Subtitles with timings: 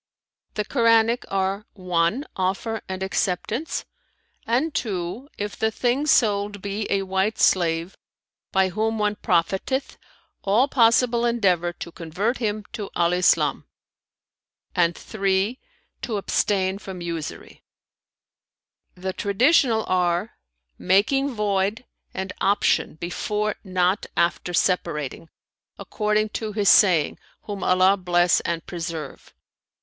[0.55, 3.85] "The Koranic are: (1) offer and acceptance
[4.47, 7.95] and (2) if the thing sold be a white slave,
[8.51, 9.99] by whom one profiteth,
[10.43, 13.67] all possible endeavour to convert him to Al Islam;
[14.75, 15.59] and (3)
[16.01, 17.63] to abstain from usury;
[18.95, 20.35] the traditional are:
[20.79, 21.83] making void[FN#329]
[22.15, 25.29] and option before not after separating,
[25.77, 29.35] according to his saying (whom Allah bless and preserve!)